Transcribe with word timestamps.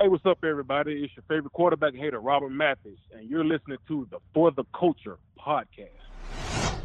Hey, 0.00 0.08
what's 0.08 0.24
up, 0.24 0.38
everybody? 0.44 1.04
It's 1.04 1.14
your 1.14 1.24
favorite 1.28 1.52
quarterback 1.52 1.94
hater, 1.94 2.20
Robert 2.20 2.48
Mathis, 2.48 2.96
and 3.14 3.28
you're 3.28 3.44
listening 3.44 3.76
to 3.86 4.08
the 4.10 4.16
For 4.32 4.50
the 4.50 4.64
Culture 4.74 5.18
podcast. 5.38 5.90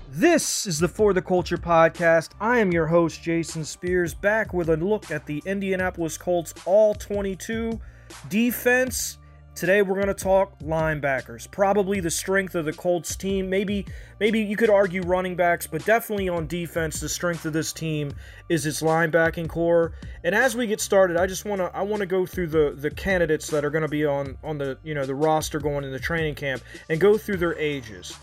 This 0.09 0.67
is 0.67 0.79
the 0.79 0.89
For 0.89 1.13
the 1.13 1.21
Culture 1.21 1.55
podcast. 1.55 2.31
I 2.41 2.59
am 2.59 2.73
your 2.73 2.87
host, 2.87 3.23
Jason 3.23 3.63
Spears, 3.63 4.13
back 4.13 4.53
with 4.53 4.67
a 4.67 4.75
look 4.75 5.11
at 5.11 5.25
the 5.27 5.41
Indianapolis 5.45 6.17
Colts 6.17 6.53
All 6.65 6.93
22 6.93 7.79
defense 8.27 9.17
Today 9.55 9.81
we're 9.81 9.95
going 9.95 10.07
to 10.07 10.13
talk 10.13 10.59
linebackers. 10.59 11.49
Probably 11.49 12.01
the 12.01 12.11
strength 12.11 12.55
of 12.55 12.65
the 12.65 12.73
Colts 12.73 13.15
team. 13.15 13.49
Maybe 13.49 13.85
maybe 14.19 14.41
you 14.41 14.57
could 14.57 14.69
argue 14.69 15.01
running 15.01 15.37
backs, 15.37 15.65
but 15.65 15.85
definitely 15.85 16.27
on 16.27 16.45
defense 16.45 16.99
the 16.99 17.07
strength 17.07 17.45
of 17.45 17.53
this 17.53 17.71
team 17.71 18.11
is 18.49 18.65
its 18.65 18.81
linebacking 18.81 19.47
corps. 19.47 19.93
And 20.25 20.35
as 20.35 20.57
we 20.57 20.67
get 20.67 20.81
started, 20.81 21.15
I 21.15 21.25
just 21.25 21.45
want 21.45 21.61
to 21.61 21.73
I 21.73 21.83
want 21.83 22.01
to 22.01 22.05
go 22.05 22.25
through 22.25 22.47
the 22.47 22.75
the 22.77 22.91
candidates 22.91 23.47
that 23.51 23.63
are 23.63 23.69
going 23.69 23.83
to 23.83 23.87
be 23.87 24.05
on 24.05 24.37
on 24.43 24.57
the, 24.57 24.77
you 24.83 24.93
know, 24.93 25.05
the 25.05 25.15
roster 25.15 25.61
going 25.61 25.85
in 25.85 25.91
the 25.93 25.99
training 25.99 26.35
camp 26.35 26.61
and 26.89 26.99
go 26.99 27.17
through 27.17 27.37
their 27.37 27.57
ages. 27.57 28.17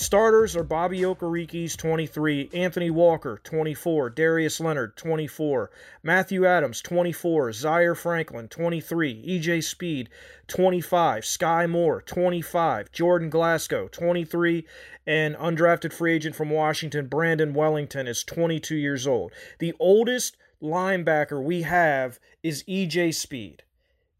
Starters 0.00 0.54
are 0.54 0.62
Bobby 0.62 1.00
Okereke's 1.00 1.74
23, 1.74 2.50
Anthony 2.54 2.88
Walker 2.88 3.40
24, 3.42 4.10
Darius 4.10 4.60
Leonard 4.60 4.96
24, 4.96 5.72
Matthew 6.04 6.46
Adams 6.46 6.80
24, 6.82 7.52
Zaire 7.52 7.96
Franklin 7.96 8.46
23, 8.46 9.24
EJ 9.26 9.64
Speed 9.64 10.08
25, 10.46 11.24
Skai 11.24 11.68
Moore 11.68 12.00
25, 12.02 12.92
Jordan 12.92 13.28
Glasgow 13.28 13.88
23, 13.88 14.64
and 15.04 15.34
undrafted 15.34 15.92
free 15.92 16.14
agent 16.14 16.36
from 16.36 16.50
Washington 16.50 17.08
Brandon 17.08 17.52
Wellington 17.52 18.06
is 18.06 18.22
22 18.22 18.76
years 18.76 19.04
old. 19.04 19.32
The 19.58 19.74
oldest 19.80 20.36
linebacker 20.62 21.42
we 21.42 21.62
have 21.62 22.20
is 22.44 22.62
EJ 22.68 23.16
Speed, 23.16 23.64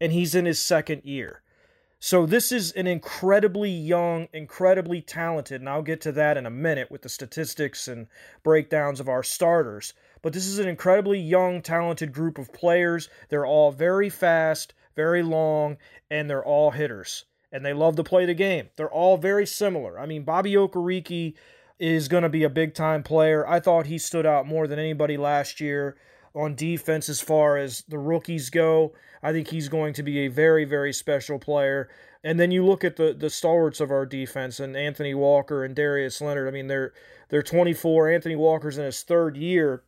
and 0.01 0.11
he's 0.11 0.35
in 0.35 0.45
his 0.45 0.59
second 0.59 1.05
year. 1.05 1.41
So 2.01 2.25
this 2.25 2.53
is 2.53 2.71
an 2.71 2.87
incredibly 2.87 3.69
young, 3.69 4.29
incredibly 4.31 5.01
talented, 5.01 5.59
and 5.59 5.67
I'll 5.67 5.81
get 5.81 5.99
to 6.01 6.13
that 6.13 6.37
in 6.37 6.45
a 6.45 6.49
minute 6.49 6.89
with 6.89 7.01
the 7.01 7.09
statistics 7.09 7.89
and 7.89 8.07
breakdowns 8.41 9.01
of 9.01 9.09
our 9.09 9.21
starters. 9.21 9.93
But 10.21 10.31
this 10.31 10.47
is 10.47 10.59
an 10.59 10.67
incredibly 10.69 11.19
young, 11.19 11.61
talented 11.61 12.13
group 12.13 12.37
of 12.37 12.53
players. 12.53 13.09
They're 13.27 13.45
all 13.45 13.73
very 13.73 14.09
fast, 14.09 14.73
very 14.95 15.21
long, 15.21 15.75
and 16.09 16.29
they're 16.29 16.43
all 16.43 16.71
hitters. 16.71 17.25
And 17.51 17.65
they 17.65 17.73
love 17.73 17.97
to 17.97 18.03
play 18.05 18.25
the 18.25 18.33
game. 18.33 18.69
They're 18.77 18.89
all 18.89 19.17
very 19.17 19.45
similar. 19.45 19.99
I 19.99 20.05
mean, 20.05 20.23
Bobby 20.23 20.53
Okereke 20.53 21.35
is 21.79 22.07
going 22.07 22.23
to 22.23 22.29
be 22.29 22.45
a 22.45 22.49
big 22.49 22.75
time 22.75 23.03
player. 23.03 23.45
I 23.45 23.59
thought 23.59 23.87
he 23.87 23.97
stood 23.97 24.25
out 24.25 24.47
more 24.47 24.67
than 24.67 24.79
anybody 24.79 25.17
last 25.17 25.59
year 25.59 25.97
on 26.35 26.55
defense 26.55 27.09
as 27.09 27.21
far 27.21 27.57
as 27.57 27.83
the 27.87 27.97
rookies 27.97 28.49
go. 28.49 28.93
I 29.21 29.31
think 29.31 29.49
he's 29.49 29.69
going 29.69 29.93
to 29.93 30.03
be 30.03 30.19
a 30.19 30.27
very, 30.27 30.65
very 30.65 30.93
special 30.93 31.39
player. 31.39 31.89
And 32.23 32.39
then 32.39 32.51
you 32.51 32.65
look 32.65 32.83
at 32.83 32.97
the 32.97 33.13
the 33.13 33.29
stalwarts 33.29 33.79
of 33.79 33.91
our 33.91 34.05
defense 34.05 34.59
and 34.59 34.75
Anthony 34.75 35.13
Walker 35.13 35.63
and 35.63 35.75
Darius 35.75 36.21
Leonard. 36.21 36.47
I 36.47 36.51
mean, 36.51 36.67
they're 36.67 36.93
they're 37.29 37.43
24. 37.43 38.09
Anthony 38.09 38.35
Walker's 38.35 38.77
in 38.77 38.85
his 38.85 39.03
third 39.03 39.37
year, 39.37 39.83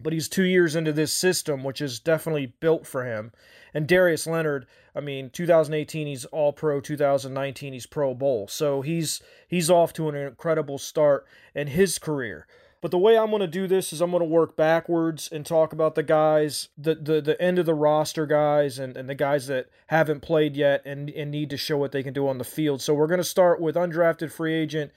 but 0.00 0.12
he's 0.12 0.28
two 0.28 0.44
years 0.44 0.74
into 0.74 0.92
this 0.92 1.12
system, 1.12 1.62
which 1.62 1.80
is 1.80 2.00
definitely 2.00 2.54
built 2.60 2.86
for 2.86 3.04
him. 3.04 3.32
And 3.72 3.86
Darius 3.86 4.26
Leonard, 4.26 4.66
I 4.94 5.00
mean, 5.00 5.30
2018 5.30 6.06
he's 6.06 6.24
All 6.26 6.52
Pro, 6.52 6.80
2019 6.80 7.72
he's 7.72 7.86
Pro 7.86 8.14
Bowl, 8.14 8.48
so 8.48 8.82
he's 8.82 9.22
he's 9.46 9.70
off 9.70 9.92
to 9.94 10.08
an 10.08 10.16
incredible 10.16 10.78
start 10.78 11.24
in 11.54 11.68
his 11.68 11.98
career. 11.98 12.46
But 12.84 12.90
the 12.90 12.98
way 12.98 13.16
I'm 13.16 13.30
going 13.30 13.40
to 13.40 13.46
do 13.46 13.66
this 13.66 13.94
is 13.94 14.02
I'm 14.02 14.10
going 14.10 14.20
to 14.20 14.26
work 14.26 14.56
backwards 14.56 15.30
and 15.32 15.46
talk 15.46 15.72
about 15.72 15.94
the 15.94 16.02
guys, 16.02 16.68
the 16.76 16.94
the, 16.94 17.22
the 17.22 17.40
end 17.40 17.58
of 17.58 17.64
the 17.64 17.72
roster 17.72 18.26
guys, 18.26 18.78
and, 18.78 18.94
and 18.94 19.08
the 19.08 19.14
guys 19.14 19.46
that 19.46 19.70
haven't 19.86 20.20
played 20.20 20.54
yet 20.54 20.82
and, 20.84 21.08
and 21.08 21.30
need 21.30 21.48
to 21.48 21.56
show 21.56 21.78
what 21.78 21.92
they 21.92 22.02
can 22.02 22.12
do 22.12 22.28
on 22.28 22.36
the 22.36 22.44
field. 22.44 22.82
So 22.82 22.92
we're 22.92 23.06
going 23.06 23.16
to 23.16 23.24
start 23.24 23.58
with 23.58 23.74
undrafted 23.74 24.30
free 24.30 24.52
agent 24.52 24.92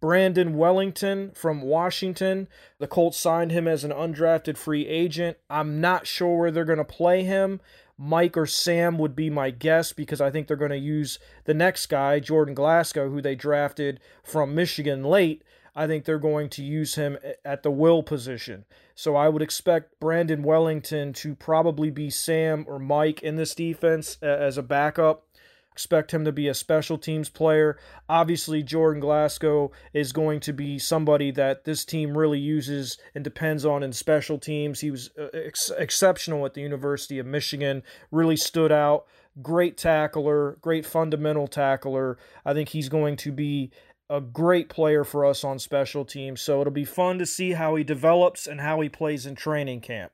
Brandon 0.00 0.56
Wellington 0.56 1.32
from 1.34 1.62
Washington. 1.62 2.46
The 2.78 2.86
Colts 2.86 3.18
signed 3.18 3.50
him 3.50 3.66
as 3.66 3.82
an 3.82 3.90
undrafted 3.90 4.56
free 4.56 4.86
agent. 4.86 5.36
I'm 5.50 5.80
not 5.80 6.06
sure 6.06 6.38
where 6.38 6.52
they're 6.52 6.64
going 6.64 6.78
to 6.78 6.84
play 6.84 7.24
him. 7.24 7.60
Mike 7.98 8.36
or 8.36 8.46
Sam 8.46 8.98
would 8.98 9.16
be 9.16 9.30
my 9.30 9.50
guess 9.50 9.92
because 9.92 10.20
I 10.20 10.30
think 10.30 10.46
they're 10.46 10.56
going 10.56 10.70
to 10.70 10.76
use 10.76 11.18
the 11.44 11.54
next 11.54 11.86
guy, 11.86 12.20
Jordan 12.20 12.54
Glasgow, 12.54 13.10
who 13.10 13.20
they 13.20 13.34
drafted 13.34 13.98
from 14.22 14.54
Michigan 14.54 15.02
late. 15.02 15.42
I 15.74 15.86
think 15.86 16.04
they're 16.04 16.18
going 16.18 16.50
to 16.50 16.62
use 16.62 16.96
him 16.96 17.18
at 17.44 17.62
the 17.62 17.70
will 17.70 18.02
position. 18.02 18.64
So 18.94 19.16
I 19.16 19.28
would 19.28 19.42
expect 19.42 19.98
Brandon 20.00 20.42
Wellington 20.42 21.12
to 21.14 21.34
probably 21.34 21.90
be 21.90 22.10
Sam 22.10 22.64
or 22.68 22.78
Mike 22.78 23.22
in 23.22 23.36
this 23.36 23.54
defense 23.54 24.18
as 24.22 24.58
a 24.58 24.62
backup. 24.62 25.24
Expect 25.72 26.12
him 26.12 26.26
to 26.26 26.32
be 26.32 26.48
a 26.48 26.54
special 26.54 26.98
teams 26.98 27.30
player. 27.30 27.78
Obviously, 28.06 28.62
Jordan 28.62 29.00
Glasgow 29.00 29.72
is 29.94 30.12
going 30.12 30.40
to 30.40 30.52
be 30.52 30.78
somebody 30.78 31.30
that 31.30 31.64
this 31.64 31.86
team 31.86 32.18
really 32.18 32.38
uses 32.38 32.98
and 33.14 33.24
depends 33.24 33.64
on 33.64 33.82
in 33.82 33.94
special 33.94 34.38
teams. 34.38 34.80
He 34.80 34.90
was 34.90 35.08
uh, 35.18 35.28
ex- 35.32 35.72
exceptional 35.78 36.44
at 36.44 36.52
the 36.52 36.60
University 36.60 37.18
of 37.18 37.24
Michigan, 37.24 37.82
really 38.10 38.36
stood 38.36 38.70
out. 38.70 39.06
Great 39.40 39.78
tackler, 39.78 40.58
great 40.60 40.84
fundamental 40.84 41.48
tackler. 41.48 42.18
I 42.44 42.52
think 42.52 42.68
he's 42.68 42.90
going 42.90 43.16
to 43.16 43.32
be 43.32 43.70
a 44.12 44.20
great 44.20 44.68
player 44.68 45.04
for 45.04 45.24
us 45.24 45.42
on 45.42 45.58
special 45.58 46.04
teams. 46.04 46.42
So 46.42 46.60
it'll 46.60 46.70
be 46.70 46.84
fun 46.84 47.18
to 47.18 47.24
see 47.24 47.52
how 47.52 47.76
he 47.76 47.82
develops 47.82 48.46
and 48.46 48.60
how 48.60 48.82
he 48.82 48.90
plays 48.90 49.24
in 49.24 49.34
training 49.34 49.80
camp. 49.80 50.12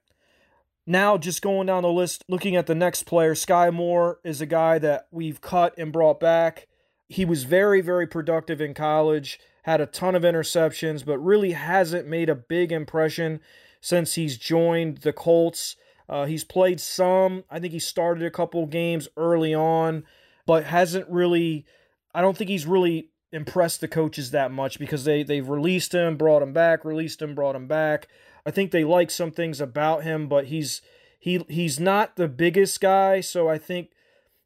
Now, 0.86 1.19
just 1.19 1.42
going 1.42 1.66
down 1.66 1.82
the 1.82 1.91
list, 1.91 2.22
looking 2.28 2.54
at 2.54 2.66
the 2.66 2.76
next 2.76 3.03
player, 3.03 3.34
Skai 3.34 3.72
Moore 3.72 4.20
is 4.22 4.41
a 4.41 4.47
guy 4.47 4.78
that 4.78 5.08
we've 5.10 5.41
cut 5.41 5.76
and 5.76 5.92
brought 5.92 6.20
back. 6.20 6.69
He 7.08 7.25
was 7.25 7.42
very, 7.42 7.81
very 7.81 8.06
productive 8.06 8.60
in 8.60 8.72
college, 8.72 9.41
had 9.64 9.81
a 9.81 9.87
ton 9.87 10.14
of 10.14 10.22
interceptions, 10.22 11.04
but 11.04 11.19
really 11.19 11.53
hasn't 11.53 12.06
made 12.06 12.31
a 12.31 12.37
big 12.37 12.70
impression 12.70 13.41
since 13.81 14.14
he's 14.14 14.38
joined 14.38 14.98
the 14.98 15.12
Colts. 15.12 15.75
Uh, 16.08 16.25
he's 16.25 16.44
played 16.44 16.81
some. 16.81 17.42
I 17.50 17.58
think 17.58 17.72
he 17.72 17.81
started 17.81 18.25
a 18.25 18.31
couple 18.31 18.64
games 18.66 19.08
early 19.16 19.54
on, 19.54 20.04
but 20.47 20.64
hasn't 20.64 21.08
really. 21.08 21.66
I 22.14 22.22
don't 22.22 22.37
think 22.37 22.48
he's 22.48 22.66
really 22.66 23.10
impressed 23.32 23.80
the 23.80 23.88
coaches 23.88 24.30
that 24.30 24.50
much 24.50 24.78
because 24.78 25.04
they 25.04 25.22
they've 25.22 25.48
released 25.48 25.94
him, 25.94 26.16
brought 26.16 26.42
him 26.42 26.52
back, 26.52 26.84
released 26.84 27.22
him, 27.22 27.34
brought 27.34 27.56
him 27.56 27.66
back. 27.66 28.08
I 28.46 28.50
think 28.50 28.70
they 28.70 28.84
like 28.84 29.10
some 29.10 29.30
things 29.30 29.60
about 29.60 30.04
him, 30.04 30.28
but 30.28 30.46
he's 30.46 30.80
he 31.18 31.44
he's 31.48 31.78
not 31.78 32.16
the 32.16 32.28
biggest 32.28 32.80
guy, 32.80 33.20
so 33.20 33.48
I 33.48 33.58
think 33.58 33.90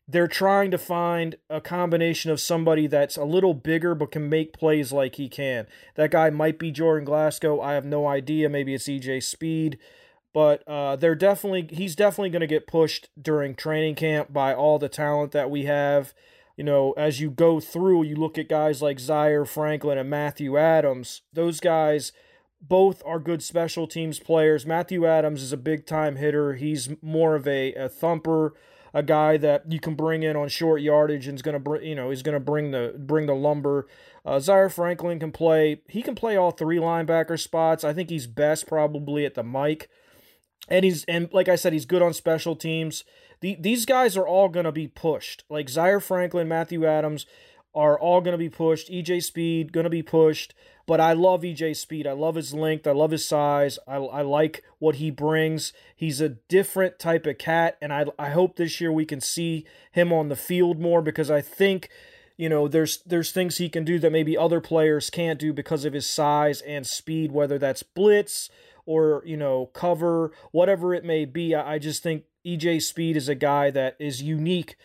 they're 0.09 0.29
trying 0.29 0.71
to 0.73 0.79
find 0.79 1.37
a 1.49 1.61
combination 1.61 2.31
of 2.31 2.41
somebody 2.41 2.87
that's 2.87 3.17
a 3.17 3.25
little 3.25 3.55
bigger 3.55 3.95
but 3.95 4.11
can 4.11 4.29
make 4.29 4.53
plays 4.53 4.93
like 4.93 5.15
he 5.15 5.29
can. 5.29 5.67
That 5.95 6.11
guy 6.11 6.31
might 6.31 6.59
be 6.59 6.71
Jordan 6.73 7.05
Glasgow. 7.05 7.61
I 7.61 7.75
have 7.75 7.85
no 7.85 8.07
idea. 8.07 8.49
Maybe 8.49 8.75
it's 8.75 8.89
EJ 8.89 9.23
Speed. 9.23 9.79
But 10.35 10.67
uh, 10.67 10.97
they're 10.97 11.15
definitely 11.15 11.69
he's 11.75 11.95
definitely 11.95 12.31
going 12.31 12.41
to 12.41 12.47
get 12.47 12.67
pushed 12.67 13.11
during 13.21 13.55
training 13.55 13.95
camp 13.95 14.33
by 14.33 14.55
all 14.55 14.79
the 14.79 14.89
talent 14.89 15.33
that 15.33 15.51
we 15.51 15.65
have 15.65 16.15
you 16.63 16.67
know, 16.67 16.93
as 16.93 17.21
you 17.21 17.29
go 17.29 17.59
through, 17.59 18.05
you 18.05 18.15
look 18.15 18.39
at 18.39 18.49
guys 18.49 18.81
like 18.81 19.01
Zaire 19.01 19.45
Franklin 19.45 19.99
and 19.99 20.09
Matthew 20.09 20.57
Adams. 20.57 21.23
Those 21.33 21.59
guys 21.59 22.13
both 22.61 23.03
are 23.05 23.19
good 23.19 23.43
special 23.43 23.89
teams 23.89 24.21
players. 24.21 24.65
Matthew 24.65 25.05
Adams 25.05 25.43
is 25.43 25.53
a 25.53 25.57
big 25.57 25.87
time 25.87 26.15
hitter. 26.15 26.55
He's 26.55 26.89
more 27.03 27.35
of 27.35 27.49
a, 27.49 27.75
a 27.75 27.89
thumper, 27.89 28.55
a 28.95 29.03
guy 29.03 29.39
that 29.39 29.73
you 29.73 29.81
can 29.81 29.97
bring 29.97 30.23
in 30.23 30.37
on 30.37 30.47
short 30.47 30.83
yardage 30.83 31.27
and 31.27 31.35
is 31.35 31.43
going 31.43 31.55
to 31.55 31.59
bring, 31.59 31.83
you 31.83 31.97
know, 31.97 32.11
he's 32.11 32.23
going 32.23 32.35
to 32.35 32.39
bring 32.39 32.71
the 32.71 32.95
bring 32.97 33.27
the 33.27 33.35
lumber. 33.35 33.89
Uh, 34.25 34.39
Zaire 34.39 34.71
Franklin 34.71 35.19
can 35.19 35.33
play. 35.33 35.83
He 35.89 36.01
can 36.01 36.15
play 36.15 36.37
all 36.37 36.53
three 36.53 36.79
linebacker 36.79 37.41
spots. 37.41 37.83
I 37.83 37.93
think 37.93 38.09
he's 38.09 38.29
best 38.29 38.69
probably 38.69 39.27
at 39.27 39.35
the 39.35 39.43
Mike. 39.43 39.91
And 40.69 40.85
he's 40.85 41.05
and 41.05 41.29
like 41.33 41.49
I 41.49 41.57
said, 41.57 41.73
he's 41.73 41.87
good 41.87 42.03
on 42.03 42.15
special 42.15 42.57
teams 42.57 43.05
the, 43.43 43.57
these 43.61 43.85
guys 43.85 44.17
are 44.17 44.27
all 44.27 44.49
going 44.49 44.65
to 44.65 44.73
be 44.73 44.89
pushed. 44.89 45.45
Like 45.51 45.69
Zaire 45.69 46.01
Franklin, 46.01 46.49
Matthew 46.49 46.87
Adams 46.87 47.27
are 47.75 47.99
all 47.99 48.21
going 48.21 48.33
to 48.33 48.39
be 48.39 48.49
pushed. 48.49 48.91
EJ 48.91 49.23
Speed 49.25 49.73
going 49.73 49.85
to 49.85 49.91
be 49.91 50.03
pushed. 50.03 50.55
But 50.87 51.01
I 51.01 51.13
love 51.13 51.43
EJ 51.43 51.77
Speed. 51.77 52.07
I 52.07 52.13
love 52.13 52.37
his 52.37 52.55
length. 52.55 52.87
I 52.87 52.93
love 52.93 53.11
his 53.11 53.27
size. 53.27 53.79
I, 53.87 53.97
I 53.97 54.23
like 54.23 54.63
what 54.79 54.97
he 54.97 55.11
brings. 55.11 55.73
He's 55.95 56.21
a 56.21 56.29
different 56.29 56.99
type 56.99 57.27
of 57.27 57.39
cat. 57.39 57.77
And 57.83 57.93
I, 57.93 58.07
I 58.19 58.31
hope 58.31 58.57
this 58.57 58.81
year 58.81 58.93
we 58.93 59.05
can 59.05 59.21
see 59.21 59.67
him 59.91 60.13
on 60.13 60.29
the 60.29 60.37
field 60.37 60.79
more 60.79 61.03
because 61.03 61.31
I 61.31 61.41
think 61.41 61.89
you 62.37 62.49
know 62.49 62.67
there's 62.67 63.03
there's 63.03 63.31
things 63.31 63.59
he 63.59 63.69
can 63.69 63.85
do 63.85 63.99
that 63.99 64.11
maybe 64.11 64.39
other 64.39 64.61
players 64.61 65.11
can't 65.11 65.39
do 65.39 65.53
because 65.53 65.85
of 65.85 65.93
his 65.93 66.07
size 66.07 66.63
and 66.63 66.87
speed 66.87 67.31
whether 67.31 67.59
that's 67.59 67.83
blitz 67.83 68.49
or 68.87 69.23
you 69.25 69.37
know 69.37 69.67
cover 69.67 70.33
whatever 70.51 70.95
it 70.95 71.05
may 71.05 71.25
be 71.25 71.55
i, 71.55 71.79
just 71.79 72.03
think 72.03 72.25
EJ 72.47 72.83
Speed 72.83 73.17
is 73.17 73.29
a 73.29 73.35
guy 73.35 73.71
that 73.71 73.97
is 73.99 74.23
unique 74.23 74.77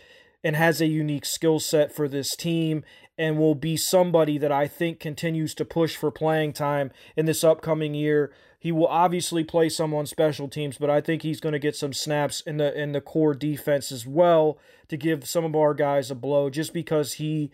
and 0.44 0.56
has 0.56 0.80
a 0.80 0.86
unique 0.86 1.26
skill 1.26 1.60
set 1.60 1.92
for 1.92 2.08
this 2.08 2.36
team. 2.36 2.84
and 3.20 3.40
will 3.40 3.56
be 3.56 3.76
somebody 3.76 4.38
that 4.38 4.52
I 4.52 4.68
think 4.68 5.00
continues 5.00 5.56
to 5.56 5.66
push 5.66 5.96
for 5.96 6.12
playing 6.12 6.54
time 6.54 6.92
in 7.16 7.26
this 7.26 7.44
upcoming 7.44 7.96
year. 7.96 8.32
He 8.60 8.72
will 8.72 8.86
obviously 8.86 9.44
play 9.44 9.70
some 9.70 9.92
on 9.92 10.06
special 10.06 10.48
teams, 10.48 10.78
but 10.78 10.92
I 10.92 11.02
think 11.02 11.24
he's 11.24 11.40
going 11.40 11.54
to 11.54 11.60
get 11.60 11.76
some 11.76 11.94
snaps 11.94 12.42
in 12.42 12.58
the 12.58 12.80
in 12.80 12.92
the 12.92 13.02
core 13.02 13.34
defense 13.34 13.92
as 13.92 14.06
well 14.06 14.60
to 14.90 14.98
give 14.98 15.28
some 15.28 15.46
of 15.46 15.56
our 15.56 15.74
guys 15.74 16.12
a 16.12 16.16
blow 16.16 16.52
just 16.52 16.74
because 16.74 17.14
he 17.14 17.50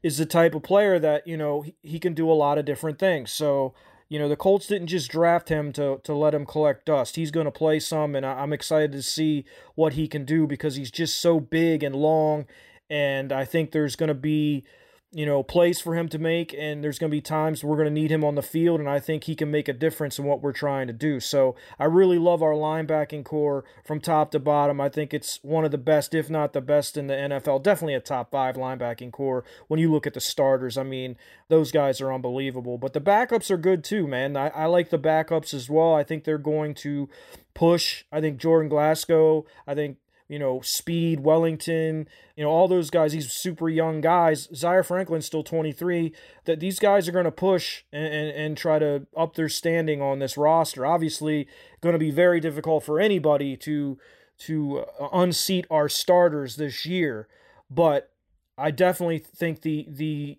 is 0.00 0.18
the 0.18 0.26
type 0.26 0.54
of 0.54 0.62
player 0.62 1.00
that, 1.00 1.26
you 1.26 1.36
know, 1.36 1.62
he, 1.62 1.74
he 1.82 1.98
can 1.98 2.14
do 2.14 2.30
a 2.30 2.32
lot 2.32 2.56
of 2.56 2.64
different 2.64 3.00
things. 3.00 3.32
So, 3.32 3.74
you 4.10 4.18
know, 4.18 4.28
the 4.28 4.36
Colts 4.36 4.66
didn't 4.66 4.88
just 4.88 5.08
draft 5.08 5.48
him 5.48 5.72
to, 5.72 6.00
to 6.02 6.12
let 6.12 6.34
him 6.34 6.44
collect 6.44 6.84
dust. 6.84 7.14
He's 7.14 7.30
going 7.30 7.44
to 7.44 7.52
play 7.52 7.78
some, 7.78 8.16
and 8.16 8.26
I'm 8.26 8.52
excited 8.52 8.90
to 8.92 9.02
see 9.02 9.44
what 9.76 9.92
he 9.92 10.08
can 10.08 10.24
do 10.24 10.48
because 10.48 10.74
he's 10.74 10.90
just 10.90 11.20
so 11.20 11.38
big 11.38 11.84
and 11.84 11.94
long. 11.94 12.46
And 12.90 13.30
I 13.30 13.44
think 13.44 13.70
there's 13.70 13.94
going 13.94 14.08
to 14.08 14.14
be 14.14 14.64
you 15.12 15.26
know, 15.26 15.42
plays 15.42 15.80
for 15.80 15.96
him 15.96 16.08
to 16.08 16.18
make, 16.20 16.54
and 16.56 16.84
there's 16.84 16.98
going 16.98 17.10
to 17.10 17.16
be 17.16 17.20
times 17.20 17.64
we're 17.64 17.76
going 17.76 17.88
to 17.88 18.00
need 18.00 18.12
him 18.12 18.22
on 18.22 18.36
the 18.36 18.42
field, 18.42 18.78
and 18.78 18.88
I 18.88 19.00
think 19.00 19.24
he 19.24 19.34
can 19.34 19.50
make 19.50 19.66
a 19.66 19.72
difference 19.72 20.20
in 20.20 20.24
what 20.24 20.40
we're 20.40 20.52
trying 20.52 20.86
to 20.86 20.92
do. 20.92 21.18
So 21.18 21.56
I 21.80 21.86
really 21.86 22.18
love 22.18 22.44
our 22.44 22.52
linebacking 22.52 23.24
corps 23.24 23.64
from 23.84 24.00
top 24.00 24.30
to 24.30 24.38
bottom. 24.38 24.80
I 24.80 24.88
think 24.88 25.12
it's 25.12 25.40
one 25.42 25.64
of 25.64 25.72
the 25.72 25.78
best, 25.78 26.14
if 26.14 26.30
not 26.30 26.52
the 26.52 26.60
best, 26.60 26.96
in 26.96 27.08
the 27.08 27.14
NFL. 27.14 27.64
Definitely 27.64 27.94
a 27.94 28.00
top 28.00 28.30
five 28.30 28.54
linebacking 28.54 29.10
corps 29.10 29.42
when 29.66 29.80
you 29.80 29.90
look 29.90 30.06
at 30.06 30.14
the 30.14 30.20
starters. 30.20 30.78
I 30.78 30.84
mean, 30.84 31.16
those 31.48 31.72
guys 31.72 32.00
are 32.00 32.12
unbelievable, 32.12 32.78
but 32.78 32.92
the 32.92 33.00
backups 33.00 33.50
are 33.50 33.56
good 33.56 33.82
too, 33.82 34.06
man. 34.06 34.36
I, 34.36 34.48
I 34.50 34.66
like 34.66 34.90
the 34.90 34.98
backups 34.98 35.52
as 35.52 35.68
well. 35.68 35.92
I 35.92 36.04
think 36.04 36.22
they're 36.22 36.38
going 36.38 36.74
to 36.74 37.08
push. 37.52 38.04
I 38.12 38.20
think 38.20 38.38
Jordan 38.38 38.68
Glasgow, 38.68 39.44
I 39.66 39.74
think 39.74 39.96
you 40.30 40.38
know, 40.38 40.60
Speed, 40.60 41.20
Wellington, 41.20 42.06
you 42.36 42.44
know, 42.44 42.50
all 42.50 42.68
those 42.68 42.88
guys, 42.88 43.10
these 43.10 43.32
super 43.32 43.68
young 43.68 44.00
guys. 44.00 44.48
Zaire 44.54 44.84
Franklin's 44.84 45.26
still 45.26 45.42
23. 45.42 46.14
That 46.44 46.60
these 46.60 46.78
guys 46.78 47.08
are 47.08 47.12
going 47.12 47.24
to 47.24 47.32
push 47.32 47.82
and, 47.92 48.14
and, 48.14 48.28
and, 48.30 48.56
try 48.56 48.78
to 48.78 49.08
up 49.16 49.34
their 49.34 49.48
standing 49.48 50.00
on 50.00 50.20
this 50.20 50.36
roster. 50.36 50.86
Obviously, 50.86 51.48
going 51.80 51.94
to 51.94 51.98
be 51.98 52.12
very 52.12 52.38
difficult 52.38 52.84
for 52.84 53.00
anybody 53.00 53.56
to 53.56 53.98
to 54.46 54.84
uh, 55.00 55.08
unseat 55.12 55.66
our 55.68 55.88
starters 55.88 56.54
this 56.54 56.86
year, 56.86 57.26
but 57.68 58.12
I 58.56 58.70
definitely 58.70 59.18
think 59.18 59.62
the 59.62 59.84
the 59.88 60.38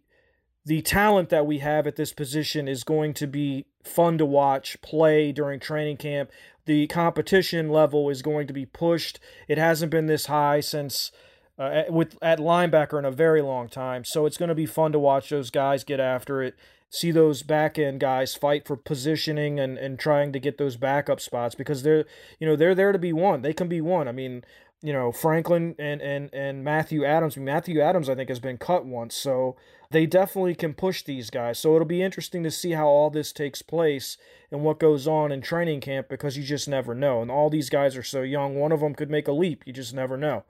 the 0.64 0.82
talent 0.82 1.30
that 1.30 1.46
we 1.46 1.58
have 1.58 1.86
at 1.86 1.98
this 1.98 2.14
position 2.14 2.70
is 2.70 2.86
going 2.86 3.14
to 3.16 3.28
be 3.28 3.66
fun 3.84 4.18
to 4.20 4.26
watch 4.26 4.80
play 4.82 5.32
during 5.32 5.60
training 5.60 5.98
camp. 5.98 6.32
The 6.66 6.88
competition 6.88 7.70
level 7.70 8.10
is 8.10 8.22
going 8.22 8.48
to 8.48 8.54
be 8.54 8.66
pushed. 8.66 9.20
It 9.48 9.58
hasn't 9.58 9.92
been 9.92 10.06
this 10.06 10.28
high 10.28 10.60
since 10.60 11.12
uh, 11.58 11.84
with 11.90 12.18
at 12.22 12.40
linebacker 12.40 12.98
in 12.98 13.06
a 13.06 13.12
very 13.12 13.42
long 13.42 13.70
time. 13.70 14.04
So 14.04 14.26
it's 14.26 14.38
going 14.38 14.50
to 14.50 14.56
be 14.56 14.66
fun 14.66 14.92
to 14.94 15.00
watch 15.00 15.30
those 15.30 15.52
guys 15.52 15.84
get 15.84 16.00
after 16.00 16.42
it. 16.42 16.56
See 16.90 17.12
those 17.12 17.42
back 17.42 17.80
end 17.80 18.02
guys 18.02 18.36
fight 18.36 18.68
for 18.68 18.76
positioning 18.76 19.60
and, 19.60 19.78
and 19.78 19.98
trying 19.98 20.34
to 20.34 20.40
get 20.40 20.58
those 20.58 20.76
backup 20.76 21.22
spots 21.22 21.56
because 21.56 21.84
they're 21.84 22.06
you 22.40 22.48
know 22.48 22.56
they're 22.56 22.76
there 22.76 22.92
to 22.92 23.00
be 23.00 23.14
won. 23.14 23.44
They 23.44 23.54
can 23.54 23.70
be 23.70 23.80
won. 23.80 24.08
I 24.08 24.12
mean, 24.12 24.44
you 24.82 24.94
know 24.94 25.12
Franklin 25.12 25.76
and 25.78 26.02
and 26.02 26.30
and 26.34 26.64
Matthew 26.64 27.06
Adams. 27.06 27.38
Matthew 27.38 27.80
Adams 27.80 28.10
I 28.10 28.16
think 28.16 28.30
has 28.30 28.40
been 28.40 28.58
cut 28.58 28.86
once, 28.86 29.16
so 29.16 29.56
they 29.92 30.06
definitely 30.06 30.56
can 30.56 30.74
push 30.74 31.04
these 31.04 31.30
guys. 31.30 31.60
So 31.60 31.76
it'll 31.76 31.86
be 31.86 32.02
interesting 32.02 32.44
to 32.44 32.52
see 32.52 32.72
how 32.72 32.88
all 32.88 33.10
this 33.10 33.32
takes 33.32 33.62
place 33.62 34.18
and 34.50 34.64
what 34.64 34.80
goes 34.80 35.08
on 35.08 35.32
in 35.32 35.42
training 35.42 35.82
camp 35.82 36.08
because 36.10 36.38
you 36.38 36.44
just 36.44 36.68
never 36.68 36.96
know. 36.96 37.22
And 37.22 37.30
all 37.30 37.50
these 37.50 37.70
guys 37.70 37.98
are 37.98 38.04
so 38.04 38.22
young. 38.22 38.56
One 38.56 38.72
of 38.72 38.80
them 38.80 38.96
could 38.96 39.10
make 39.10 39.28
a 39.28 39.34
leap. 39.34 39.64
You 39.66 39.74
just 39.74 39.94
never 39.94 40.18
know. 40.18 40.44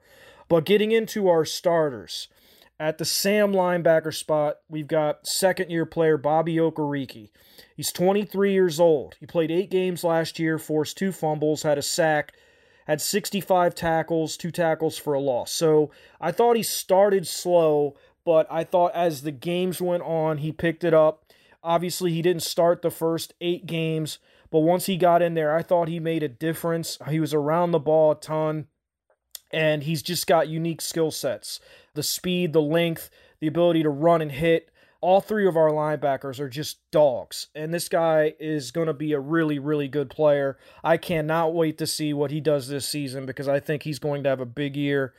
But 0.48 0.64
getting 0.64 0.92
into 0.92 1.28
our 1.28 1.44
starters. 1.44 2.28
At 2.80 2.98
the 2.98 3.04
Sam 3.04 3.52
linebacker 3.52 4.12
spot, 4.12 4.56
we've 4.68 4.88
got 4.88 5.24
second 5.24 5.70
year 5.70 5.86
player 5.86 6.16
Bobby 6.16 6.56
Okereke. 6.56 7.30
He's 7.76 7.92
23 7.92 8.52
years 8.52 8.80
old. 8.80 9.14
He 9.20 9.26
played 9.26 9.52
eight 9.52 9.70
games 9.70 10.02
last 10.02 10.40
year, 10.40 10.58
forced 10.58 10.98
two 10.98 11.12
fumbles, 11.12 11.62
had 11.62 11.78
a 11.78 11.82
sack, 11.82 12.32
had 12.86 13.00
65 13.00 13.74
tackles, 13.74 14.36
two 14.36 14.50
tackles 14.50 14.98
for 14.98 15.14
a 15.14 15.20
loss. 15.20 15.52
So 15.52 15.90
I 16.20 16.32
thought 16.32 16.56
he 16.56 16.62
started 16.62 17.26
slow, 17.26 17.94
but 18.24 18.46
I 18.50 18.64
thought 18.64 18.94
as 18.94 19.22
the 19.22 19.32
games 19.32 19.80
went 19.80 20.02
on, 20.02 20.38
he 20.38 20.52
picked 20.52 20.84
it 20.84 20.94
up. 20.94 21.24
Obviously, 21.62 22.12
he 22.12 22.22
didn't 22.22 22.42
start 22.42 22.82
the 22.82 22.90
first 22.90 23.34
eight 23.40 23.66
games, 23.66 24.18
but 24.50 24.60
once 24.60 24.86
he 24.86 24.96
got 24.96 25.22
in 25.22 25.34
there, 25.34 25.54
I 25.56 25.62
thought 25.62 25.88
he 25.88 26.00
made 26.00 26.22
a 26.22 26.28
difference. 26.28 26.98
He 27.08 27.20
was 27.20 27.32
around 27.32 27.70
the 27.70 27.78
ball 27.78 28.12
a 28.12 28.14
ton, 28.16 28.66
and 29.52 29.84
he's 29.84 30.02
just 30.02 30.26
got 30.26 30.48
unique 30.48 30.80
skill 30.80 31.10
sets 31.10 31.60
the 31.94 32.02
speed, 32.02 32.52
the 32.52 32.62
length, 32.62 33.10
the 33.40 33.46
ability 33.46 33.82
to 33.82 33.90
run 33.90 34.22
and 34.22 34.32
hit. 34.32 34.71
All 35.02 35.20
three 35.20 35.46
of 35.46 35.56
our 35.56 35.68
linebackers 35.68 36.38
are 36.38 36.48
just 36.48 36.78
dogs, 36.90 37.48
and 37.54 37.74
this 37.74 37.88
guy 37.88 38.34
is 38.38 38.70
going 38.70 38.86
to 38.86 38.94
be 38.94 39.12
a 39.12 39.20
really, 39.20 39.58
really 39.58 39.88
good 39.88 40.08
player. 40.08 40.56
I 40.82 40.96
cannot 40.96 41.52
wait 41.52 41.76
to 41.78 41.86
see 41.86 42.14
what 42.14 42.30
he 42.30 42.40
does 42.40 42.68
this 42.68 42.88
season 42.88 43.26
because 43.26 43.48
I 43.48 43.60
think 43.60 43.82
he's 43.82 43.98
going 43.98 44.22
to 44.22 44.30
have 44.30 44.40
a 44.40 44.46
big 44.46 44.76
year. 44.76 45.12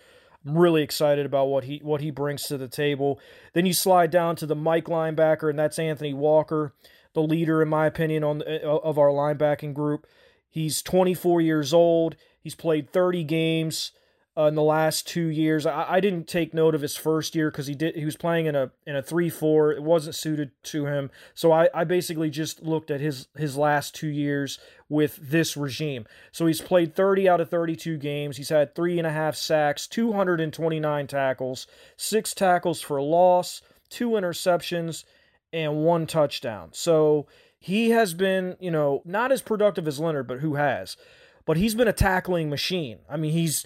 I'm 0.46 0.58
really 0.58 0.84
excited 0.84 1.26
about 1.26 1.50
what 1.50 1.66
he 1.66 1.82
what 1.84 2.02
he 2.02 2.12
brings 2.12 2.44
to 2.44 2.58
the 2.58 2.68
table. 2.68 3.20
Then 3.54 3.66
you 3.66 3.74
slide 3.74 4.10
down 4.10 4.36
to 4.38 4.46
the 4.46 4.56
Mike 4.56 4.86
linebacker, 4.86 5.50
and 5.50 5.60
that's 5.60 5.78
Anthony 5.78 6.14
Walker, 6.14 6.74
the 7.14 7.22
leader, 7.22 7.62
in 7.62 7.70
my 7.70 7.86
opinion, 7.86 8.24
on 8.24 8.42
uh, 8.42 8.60
of 8.66 8.98
our 8.98 9.10
linebacking 9.10 9.74
group. 9.74 10.08
He's 10.50 10.82
24 10.82 11.42
years 11.42 11.74
old. 11.74 12.16
He's 12.40 12.56
played 12.56 12.90
30 12.90 13.24
games 13.24 13.92
uh, 14.38 14.46
in 14.46 14.56
the 14.56 14.64
last 14.64 15.08
two 15.08 15.28
years. 15.28 15.66
I, 15.66 15.86
I 15.88 16.00
didn't 16.00 16.28
take 16.28 16.54
note 16.54 16.76
of 16.76 16.82
his 16.82 16.96
first 16.96 17.36
year 17.36 17.52
because 17.52 17.68
he 17.68 17.76
did 17.76 17.96
he 17.96 18.06
was 18.06 18.16
playing 18.16 18.48
in 18.48 18.56
a 18.56 18.72
in 18.86 18.96
a 18.96 19.02
three 19.02 19.30
four. 19.30 19.72
It 19.72 19.84
wasn't 19.84 20.16
suited 20.16 20.52
to 20.64 20.86
him, 20.86 21.12
so 21.34 21.52
I, 21.52 21.70
I 21.74 21.84
basically 21.84 22.30
just 22.30 22.64
looked 22.64 22.90
at 22.90 23.02
his 23.02 23.28
his 23.38 23.58
last 23.58 23.96
two 23.96 24.08
years 24.08 24.60
with 24.90 25.18
this 25.22 25.58
regime. 25.58 26.06
So 26.32 26.46
he's 26.46 26.62
played 26.62 26.96
30 26.96 27.28
out 27.28 27.42
of 27.42 27.50
32 27.50 27.98
games. 27.98 28.38
He's 28.38 28.50
had 28.50 28.76
three 28.76 28.98
and 29.00 29.08
a 29.08 29.12
half 29.12 29.36
sacks, 29.36 29.88
229 29.88 31.08
tackles, 31.08 31.68
six 31.98 32.34
tackles 32.34 32.80
for 32.80 33.02
loss, 33.02 33.62
two 33.90 34.12
interceptions, 34.12 35.04
and 35.52 35.78
one 35.78 36.06
touchdown. 36.06 36.70
So 36.74 37.28
he 37.58 37.92
has 37.92 38.14
been, 38.14 38.58
you 38.60 38.70
know, 38.70 39.02
not 39.06 39.32
as 39.32 39.42
productive 39.42 39.88
as 39.88 40.00
Leonard, 40.00 40.28
but 40.28 40.42
who 40.42 40.56
has? 40.56 40.98
But 41.46 41.58
he's 41.58 41.76
been 41.76 41.88
a 41.88 41.94
tackling 41.94 42.50
machine. 42.50 43.00
I 43.10 43.18
mean, 43.18 43.32
he's 43.32 43.66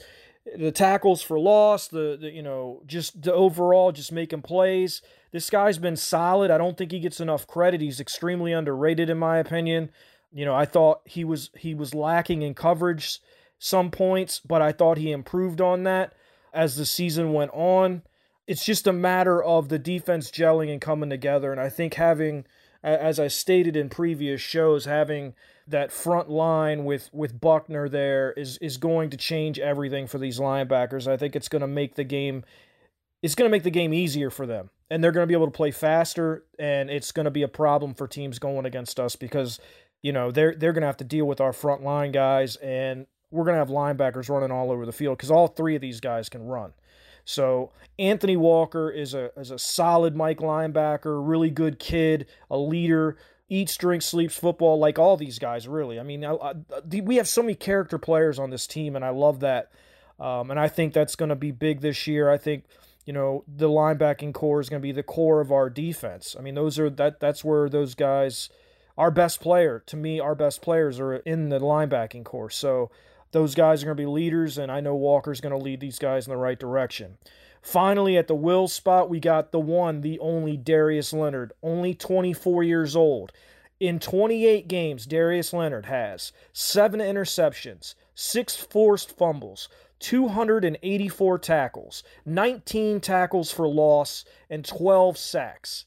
the 0.56 0.72
tackles 0.72 1.22
for 1.22 1.40
loss, 1.40 1.88
the, 1.88 2.18
the, 2.20 2.32
you 2.32 2.42
know, 2.42 2.82
just 2.86 3.22
the 3.22 3.34
overall 3.34 3.92
just 3.92 4.12
making 4.12 4.42
plays. 4.42 5.02
This 5.32 5.50
guy's 5.50 5.78
been 5.78 5.96
solid. 5.96 6.52
I 6.52 6.58
don't 6.58 6.78
think 6.78 6.92
he 6.92 7.00
gets 7.00 7.20
enough 7.20 7.48
credit. 7.48 7.82
He's 7.82 8.00
extremely 8.00 8.54
underrated 8.54 9.10
in 9.10 9.18
my 9.18 9.38
opinion. 9.38 9.90
You 10.32 10.46
know, 10.46 10.56
I 10.56 10.66
thought 10.66 11.02
he 11.06 11.24
was 11.24 11.50
he 11.58 11.74
was 11.74 11.96
lacking 11.96 12.42
in 12.42 12.54
coverage 12.54 13.20
some 13.60 13.92
points, 13.92 14.40
but 14.40 14.62
I 14.62 14.72
thought 14.72 14.98
he 14.98 15.12
improved 15.12 15.62
on 15.62 15.84
that 15.84 16.14
as 16.54 16.76
the 16.76 16.86
season 16.86 17.34
went 17.34 17.52
on. 17.54 18.04
It's 18.46 18.66
just 18.66 18.88
a 18.88 18.94
matter 18.94 19.44
of 19.44 19.70
the 19.70 19.80
defense 19.80 20.32
gelling 20.32 20.72
and 20.72 20.80
coming 20.80 21.10
together 21.10 21.52
and 21.52 21.60
I 21.60 21.70
think 21.70 21.96
having 21.96 22.46
as 22.96 23.20
I 23.20 23.28
stated 23.28 23.76
in 23.76 23.90
previous 23.90 24.42
shows 24.42 24.86
having 24.86 25.34
that 25.68 25.92
front 25.92 26.30
line 26.30 26.86
with 26.86 27.10
with 27.14 27.40
Buckner 27.40 27.90
there 27.90 28.32
is 28.34 28.58
is 28.58 28.78
going 28.78 29.10
to 29.10 29.18
change 29.18 29.60
everything 29.60 30.08
for 30.08 30.18
these 30.18 30.40
linebackers. 30.40 31.08
I 31.08 31.18
think 31.18 31.36
it's 31.36 31.50
going 31.50 31.62
to 31.62 31.68
make 31.68 31.96
the 31.96 32.04
game 32.04 32.44
it's 33.22 33.36
going 33.36 33.50
to 33.50 33.52
make 33.52 33.64
the 33.64 33.72
game 33.72 33.94
easier 33.94 34.30
for 34.30 34.46
them. 34.46 34.70
And 34.90 35.04
they're 35.04 35.12
going 35.12 35.24
to 35.24 35.28
be 35.28 35.34
able 35.34 35.48
to 35.48 35.52
play 35.52 35.72
faster 35.72 36.46
and 36.58 36.90
it's 36.90 37.12
going 37.12 37.26
to 37.26 37.32
be 37.32 37.44
a 37.44 37.48
problem 37.48 37.94
for 37.94 38.08
teams 38.08 38.40
going 38.40 38.66
against 38.66 39.00
us 39.00 39.16
because 39.16 39.60
you 40.02 40.14
know, 40.14 40.32
they're 40.32 40.56
they're 40.56 40.74
going 40.74 40.82
to 40.82 40.88
have 40.88 40.98
to 40.98 41.04
deal 41.04 41.26
with 41.26 41.42
our 41.42 41.52
front 41.52 41.84
line 41.84 42.12
guys 42.12 42.56
and 42.58 43.08
we're 43.32 43.44
going 43.44 43.56
to 43.56 43.60
have 43.60 43.70
linebackers 43.70 44.30
running 44.30 44.52
all 44.52 44.72
over 44.72 44.86
the 44.86 44.94
field 44.94 45.20
cuz 45.20 45.30
all 45.30 45.48
three 45.48 45.76
of 45.76 45.82
these 45.82 46.00
guys 46.00 46.30
can 46.30 46.46
run. 46.46 46.74
So 47.28 47.72
Anthony 48.00 48.38
Walker 48.38 48.90
is 48.90 49.14
a 49.14 49.32
is 49.38 49.52
a 49.52 49.60
solid 49.60 50.16
Mike 50.16 50.38
linebacker, 50.38 51.28
really 51.28 51.50
good 51.50 51.78
kid, 51.78 52.26
a 52.50 52.58
leader, 52.58 53.18
eats, 53.50 53.76
drinks, 53.76 54.06
sleeps 54.06 54.38
football 54.38 54.80
like 54.80 54.98
all 54.98 55.18
these 55.18 55.38
guys, 55.38 55.68
really. 55.68 56.00
I 56.00 56.04
mean, 56.04 56.24
I, 56.24 56.36
I, 56.36 56.54
we 57.02 57.18
have 57.18 57.28
so 57.28 57.42
many 57.42 57.56
character 57.56 57.98
players 57.98 58.40
on 58.40 58.50
this 58.50 58.66
team, 58.66 58.96
and 58.96 59.04
I 59.04 59.10
love 59.10 59.42
that. 59.42 59.70
Um, 60.22 60.52
and 60.52 60.60
I 60.60 60.70
think 60.70 60.94
that's 60.94 61.18
going 61.18 61.28
to 61.28 61.36
be 61.36 61.52
big 61.52 61.82
this 61.82 62.08
year. 62.08 62.32
I 62.32 62.38
think 62.38 62.64
you 63.06 63.12
know 63.12 63.44
the 63.46 63.68
linebacking 63.68 64.34
corps 64.34 64.62
is 64.62 64.70
going 64.70 64.82
to 64.82 64.88
be 64.88 64.94
the 64.94 65.04
core 65.04 65.42
of 65.42 65.52
our 65.52 65.70
defense. 65.70 66.34
I 66.40 66.42
mean, 66.42 66.56
those 66.56 66.80
are 66.80 66.90
that 66.92 67.20
that's 67.20 67.44
where 67.44 67.68
those 67.68 67.94
guys, 67.94 68.50
our 68.98 69.12
best 69.12 69.42
player 69.42 69.84
to 69.88 69.98
me, 69.98 70.22
our 70.22 70.34
best 70.34 70.62
players 70.62 70.98
are 71.02 71.18
in 71.18 71.50
the 71.50 71.60
linebacking 71.60 72.24
corps. 72.24 72.52
So 72.52 72.90
those 73.32 73.56
guys 73.56 73.82
are 73.82 73.86
going 73.88 73.98
to 73.98 74.02
be 74.02 74.08
leaders, 74.08 74.58
and 74.58 74.72
I 74.72 74.80
know 74.80 74.96
Walker's 74.96 75.42
going 75.42 75.58
to 75.58 75.64
lead 75.64 75.80
these 75.80 76.00
guys 76.00 76.26
in 76.26 76.32
the 76.32 76.38
right 76.38 76.60
direction. 76.60 77.18
Finally, 77.62 78.18
at 78.18 78.28
the 78.28 78.36
will 78.36 78.68
spot, 78.68 79.10
we 79.10 79.20
got 79.20 79.52
the 79.52 79.60
one, 79.60 80.02
the 80.02 80.20
only 80.20 80.56
Darius 80.56 81.12
Leonard, 81.12 81.52
only 81.62 81.94
24 81.94 82.64
years 82.64 82.96
old. 82.96 83.32
In 83.80 84.00
28 84.00 84.68
games, 84.68 85.06
Darius 85.06 85.54
Leonard 85.54 85.86
has 85.86 86.32
seven 86.54 87.00
interceptions, 87.00 87.94
six 88.16 88.56
forced 88.56 89.16
fumbles, 89.16 89.70
284 90.00 91.40
tackles, 91.40 92.04
19 92.26 93.00
tackles 93.02 93.52
for 93.52 93.68
loss, 93.68 94.26
and 94.50 94.64
12 94.64 95.18
sacks 95.18 95.86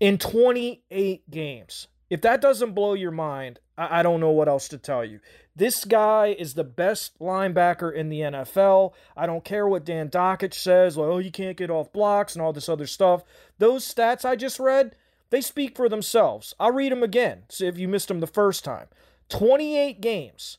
in 0.00 0.18
28 0.18 1.30
games. 1.30 1.88
If 2.12 2.20
that 2.20 2.42
doesn't 2.42 2.74
blow 2.74 2.92
your 2.92 3.10
mind, 3.10 3.58
I, 3.78 4.02
don't 4.02 4.20
know 4.20 4.32
what 4.32 4.46
else 4.46 4.68
to 4.68 4.76
tell 4.76 5.02
you. 5.02 5.20
This 5.56 5.86
guy 5.86 6.36
is 6.38 6.52
the 6.52 6.62
best 6.62 7.18
linebacker 7.18 7.90
in 7.90 8.10
the 8.10 8.20
NFL. 8.20 8.92
I 9.16 9.24
don't 9.24 9.46
care 9.46 9.66
what 9.66 9.86
Dan 9.86 10.10
Dakich 10.10 10.52
says, 10.52 10.98
like, 10.98 11.08
oh, 11.08 11.16
you 11.16 11.30
can't 11.30 11.56
get 11.56 11.70
off 11.70 11.90
blocks 11.90 12.34
and 12.34 12.42
all 12.42 12.52
this 12.52 12.68
other 12.68 12.86
stuff. 12.86 13.24
Those 13.56 13.90
stats 13.90 14.26
I 14.26 14.36
just 14.36 14.60
read, 14.60 14.94
they 15.30 15.40
speak 15.40 15.74
for 15.74 15.88
themselves. 15.88 16.52
I'll 16.60 16.72
read 16.72 16.92
them 16.92 17.02
again, 17.02 17.44
see 17.48 17.66
if 17.66 17.78
you 17.78 17.88
missed 17.88 18.08
them 18.08 18.20
the 18.20 18.26
first 18.26 18.62
time. 18.62 18.88
28 19.30 20.02
games. 20.02 20.58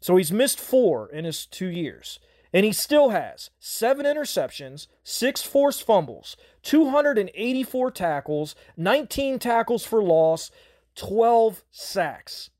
So 0.00 0.16
he's 0.16 0.30
missed 0.30 0.60
four 0.60 1.08
in 1.10 1.24
his 1.24 1.46
two 1.46 1.68
years. 1.68 2.18
And 2.52 2.66
he 2.66 2.72
still 2.72 3.08
has 3.08 3.48
seven 3.58 4.04
interceptions, 4.04 4.86
six 5.02 5.40
forced 5.40 5.82
fumbles, 5.82 6.36
284 6.62 7.90
tackles, 7.90 8.54
19 8.76 9.38
tackles 9.38 9.86
for 9.86 10.02
loss, 10.02 10.50
12 10.94 11.64
sacks. 11.70 12.50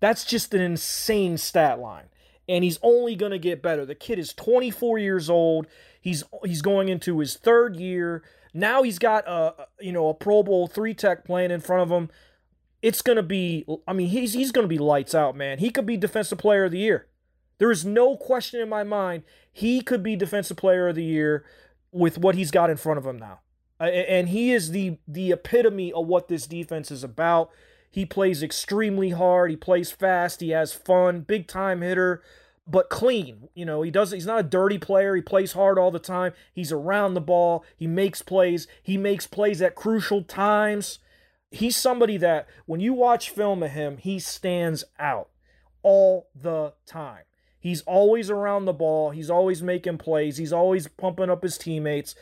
That's 0.00 0.24
just 0.24 0.54
an 0.54 0.60
insane 0.60 1.38
stat 1.38 1.78
line. 1.78 2.06
And 2.48 2.64
he's 2.64 2.78
only 2.82 3.14
going 3.14 3.32
to 3.32 3.38
get 3.38 3.62
better. 3.62 3.84
The 3.84 3.94
kid 3.94 4.18
is 4.18 4.32
24 4.32 4.98
years 4.98 5.30
old. 5.30 5.66
He's 6.00 6.24
he's 6.44 6.62
going 6.62 6.88
into 6.88 7.18
his 7.18 7.36
third 7.36 7.76
year. 7.76 8.24
Now 8.52 8.82
he's 8.82 8.98
got 8.98 9.28
a 9.28 9.68
you 9.80 9.92
know 9.92 10.08
a 10.08 10.14
Pro 10.14 10.42
Bowl 10.42 10.66
three 10.66 10.94
tech 10.94 11.24
playing 11.24 11.50
in 11.50 11.60
front 11.60 11.82
of 11.82 11.90
him. 11.90 12.10
It's 12.82 13.02
going 13.02 13.16
to 13.16 13.22
be 13.22 13.64
I 13.86 13.92
mean 13.92 14.08
he's 14.08 14.32
he's 14.32 14.50
going 14.50 14.64
to 14.64 14.68
be 14.68 14.78
lights 14.78 15.14
out, 15.14 15.36
man. 15.36 15.58
He 15.58 15.70
could 15.70 15.86
be 15.86 15.96
defensive 15.96 16.38
player 16.38 16.64
of 16.64 16.72
the 16.72 16.78
year. 16.78 17.06
There 17.58 17.70
is 17.70 17.84
no 17.84 18.16
question 18.16 18.60
in 18.60 18.68
my 18.70 18.82
mind 18.82 19.22
he 19.52 19.80
could 19.80 20.02
be 20.02 20.16
defensive 20.16 20.56
player 20.56 20.88
of 20.88 20.94
the 20.94 21.04
year 21.04 21.44
with 21.92 22.18
what 22.18 22.34
he's 22.34 22.50
got 22.50 22.70
in 22.70 22.76
front 22.76 22.98
of 22.98 23.06
him 23.06 23.18
now 23.18 23.40
Uh, 23.80 23.84
and 23.84 24.28
he 24.28 24.52
is 24.52 24.72
the 24.72 24.98
the 25.08 25.32
epitome 25.32 25.92
of 25.92 26.06
what 26.06 26.28
this 26.28 26.46
defense 26.46 26.90
is 26.90 27.02
about. 27.02 27.50
He 27.90 28.04
plays 28.04 28.42
extremely 28.42 29.10
hard. 29.10 29.50
He 29.50 29.56
plays 29.56 29.90
fast. 29.90 30.40
He 30.40 30.50
has 30.50 30.72
fun. 30.72 31.22
Big 31.22 31.48
time 31.48 31.80
hitter, 31.80 32.22
but 32.66 32.90
clean. 32.90 33.48
You 33.54 33.64
know, 33.64 33.82
he 33.82 33.90
does. 33.90 34.12
He's 34.12 34.26
not 34.26 34.40
a 34.40 34.44
dirty 34.44 34.78
player. 34.78 35.16
He 35.16 35.22
plays 35.22 35.52
hard 35.52 35.78
all 35.78 35.90
the 35.90 35.98
time. 35.98 36.32
He's 36.52 36.70
around 36.70 37.14
the 37.14 37.20
ball. 37.20 37.64
He 37.76 37.86
makes 37.86 38.22
plays. 38.22 38.68
He 38.82 38.96
makes 38.96 39.26
plays 39.26 39.62
at 39.62 39.74
crucial 39.74 40.22
times. 40.22 40.98
He's 41.50 41.76
somebody 41.76 42.16
that 42.18 42.46
when 42.66 42.80
you 42.80 42.92
watch 42.92 43.30
film 43.30 43.62
of 43.62 43.72
him, 43.72 43.96
he 43.96 44.20
stands 44.20 44.84
out 45.00 45.30
all 45.82 46.28
the 46.34 46.74
time. 46.86 47.24
He's 47.58 47.82
always 47.82 48.30
around 48.30 48.66
the 48.66 48.72
ball. 48.72 49.10
He's 49.10 49.30
always 49.30 49.62
making 49.62 49.98
plays. 49.98 50.36
He's 50.36 50.52
always 50.52 50.86
pumping 50.86 51.28
up 51.28 51.42
his 51.42 51.58
teammates 51.58 52.14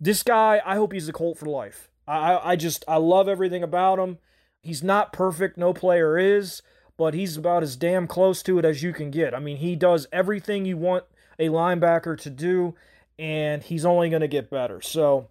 this 0.00 0.22
guy, 0.22 0.60
I 0.64 0.76
hope 0.76 0.92
he's 0.92 1.08
a 1.08 1.12
Colt 1.12 1.38
for 1.38 1.46
life. 1.46 1.88
I, 2.06 2.38
I 2.42 2.56
just, 2.56 2.84
I 2.86 2.96
love 2.96 3.28
everything 3.28 3.62
about 3.62 3.98
him. 3.98 4.18
He's 4.62 4.82
not 4.82 5.12
perfect, 5.12 5.56
no 5.58 5.72
player 5.72 6.18
is, 6.18 6.62
but 6.96 7.14
he's 7.14 7.36
about 7.36 7.62
as 7.62 7.76
damn 7.76 8.06
close 8.06 8.42
to 8.44 8.58
it 8.58 8.64
as 8.64 8.82
you 8.82 8.92
can 8.92 9.10
get. 9.10 9.34
I 9.34 9.38
mean, 9.38 9.58
he 9.58 9.76
does 9.76 10.06
everything 10.12 10.64
you 10.64 10.76
want 10.76 11.04
a 11.38 11.48
linebacker 11.48 12.18
to 12.20 12.30
do, 12.30 12.74
and 13.18 13.62
he's 13.62 13.84
only 13.84 14.08
going 14.10 14.22
to 14.22 14.28
get 14.28 14.50
better. 14.50 14.80
So, 14.80 15.28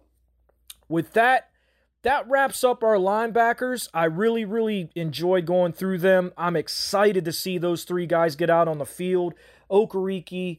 with 0.88 1.12
that, 1.14 1.50
that 2.02 2.28
wraps 2.28 2.62
up 2.62 2.84
our 2.84 2.96
linebackers. 2.96 3.88
I 3.94 4.04
really, 4.04 4.44
really 4.44 4.90
enjoyed 4.94 5.46
going 5.46 5.72
through 5.72 5.98
them. 5.98 6.32
I'm 6.36 6.54
excited 6.54 7.24
to 7.24 7.32
see 7.32 7.56
those 7.56 7.84
three 7.84 8.06
guys 8.06 8.36
get 8.36 8.50
out 8.50 8.68
on 8.68 8.78
the 8.78 8.84
field. 8.84 9.34
Okereke, 9.70 10.58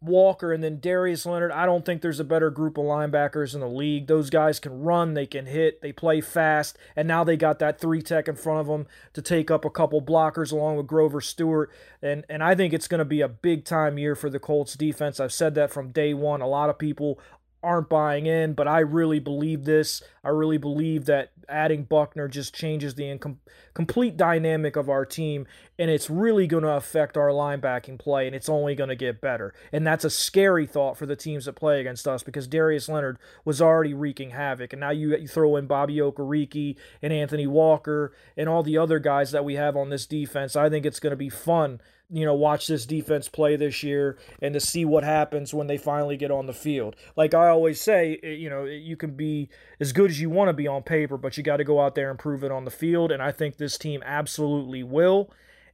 Walker 0.00 0.52
and 0.52 0.62
then 0.62 0.78
Darius 0.78 1.24
Leonard. 1.24 1.52
I 1.52 1.64
don't 1.66 1.84
think 1.84 2.02
there's 2.02 2.20
a 2.20 2.24
better 2.24 2.50
group 2.50 2.76
of 2.76 2.84
linebackers 2.84 3.54
in 3.54 3.60
the 3.60 3.68
league. 3.68 4.06
Those 4.06 4.30
guys 4.30 4.60
can 4.60 4.82
run, 4.82 5.14
they 5.14 5.26
can 5.26 5.46
hit, 5.46 5.80
they 5.80 5.92
play 5.92 6.20
fast, 6.20 6.78
and 6.94 7.08
now 7.08 7.24
they 7.24 7.36
got 7.36 7.58
that 7.60 7.80
three 7.80 8.02
tech 8.02 8.28
in 8.28 8.36
front 8.36 8.60
of 8.60 8.66
them 8.66 8.86
to 9.14 9.22
take 9.22 9.50
up 9.50 9.64
a 9.64 9.70
couple 9.70 10.02
blockers 10.02 10.52
along 10.52 10.76
with 10.76 10.86
Grover 10.86 11.20
Stewart. 11.20 11.70
And 12.02 12.24
and 12.28 12.42
I 12.42 12.54
think 12.54 12.72
it's 12.74 12.88
going 12.88 12.98
to 12.98 13.04
be 13.04 13.20
a 13.20 13.28
big 13.28 13.64
time 13.64 13.98
year 13.98 14.14
for 14.14 14.28
the 14.28 14.38
Colts 14.38 14.74
defense. 14.74 15.18
I've 15.18 15.32
said 15.32 15.54
that 15.54 15.72
from 15.72 15.90
day 15.90 16.12
one. 16.14 16.40
A 16.40 16.48
lot 16.48 16.70
of 16.70 16.78
people 16.78 17.18
aren't 17.66 17.88
buying 17.88 18.26
in, 18.26 18.54
but 18.54 18.68
I 18.68 18.78
really 18.78 19.18
believe 19.18 19.64
this. 19.64 20.00
I 20.22 20.28
really 20.28 20.56
believe 20.56 21.06
that 21.06 21.32
adding 21.48 21.82
Buckner 21.82 22.28
just 22.28 22.54
changes 22.54 22.94
the 22.94 23.02
incom- 23.02 23.38
complete 23.74 24.16
dynamic 24.16 24.76
of 24.76 24.88
our 24.88 25.04
team, 25.04 25.46
and 25.76 25.90
it's 25.90 26.08
really 26.08 26.46
going 26.46 26.62
to 26.62 26.70
affect 26.70 27.16
our 27.16 27.30
linebacking 27.30 27.98
play, 27.98 28.26
and 28.26 28.36
it's 28.36 28.48
only 28.48 28.76
going 28.76 28.88
to 28.88 28.94
get 28.94 29.20
better. 29.20 29.52
And 29.72 29.84
that's 29.84 30.04
a 30.04 30.10
scary 30.10 30.64
thought 30.64 30.96
for 30.96 31.06
the 31.06 31.16
teams 31.16 31.46
that 31.46 31.54
play 31.54 31.80
against 31.80 32.06
us 32.06 32.22
because 32.22 32.46
Darius 32.46 32.88
Leonard 32.88 33.18
was 33.44 33.60
already 33.60 33.94
wreaking 33.94 34.30
havoc, 34.30 34.72
and 34.72 34.80
now 34.80 34.90
you, 34.90 35.16
you 35.16 35.26
throw 35.26 35.56
in 35.56 35.66
Bobby 35.66 35.96
Okereke 35.96 36.76
and 37.02 37.12
Anthony 37.12 37.48
Walker 37.48 38.12
and 38.36 38.48
all 38.48 38.62
the 38.62 38.78
other 38.78 39.00
guys 39.00 39.32
that 39.32 39.44
we 39.44 39.54
have 39.54 39.76
on 39.76 39.90
this 39.90 40.06
defense. 40.06 40.54
I 40.54 40.70
think 40.70 40.86
it's 40.86 41.00
going 41.00 41.10
to 41.10 41.16
be 41.16 41.30
fun 41.30 41.80
you 42.08 42.24
know, 42.24 42.34
watch 42.34 42.68
this 42.68 42.86
defense 42.86 43.28
play 43.28 43.56
this 43.56 43.82
year 43.82 44.16
and 44.40 44.54
to 44.54 44.60
see 44.60 44.84
what 44.84 45.02
happens 45.02 45.52
when 45.52 45.66
they 45.66 45.76
finally 45.76 46.16
get 46.16 46.30
on 46.30 46.46
the 46.46 46.52
field. 46.52 46.94
Like 47.16 47.34
I 47.34 47.48
always 47.48 47.80
say, 47.80 48.20
eh, 48.22 48.30
you 48.30 48.48
know, 48.48 48.64
you 48.64 48.96
can 48.96 49.16
be 49.16 49.48
as 49.80 49.92
good 49.92 50.10
as 50.10 50.20
you 50.20 50.30
want 50.30 50.48
to 50.48 50.52
be 50.52 50.68
on 50.68 50.82
paper, 50.82 51.16
but 51.16 51.36
you 51.36 51.42
got 51.42 51.56
to 51.56 51.64
go 51.64 51.80
out 51.80 51.94
there 51.94 52.10
and 52.10 52.18
prove 52.18 52.44
it 52.44 52.52
on 52.52 52.64
the 52.64 52.70
field. 52.70 53.10
And 53.10 53.22
I 53.22 53.32
think 53.32 53.56
this 53.56 53.76
team 53.76 54.02
absolutely 54.04 54.82
will. 54.82 55.30